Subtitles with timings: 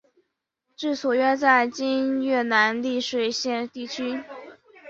[0.75, 4.23] 治所约在今越南丽水县地区。